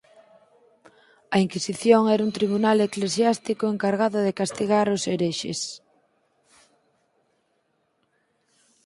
A 1.35 1.37
Inquisición 1.45 2.01
era 2.13 2.25
un 2.27 2.35
tribunal 2.37 2.77
eclesiástico 2.81 3.63
encargado 3.67 4.17
de 4.27 4.37
castigar 4.39 4.87
os 4.95 5.03
herexes. 5.05 5.59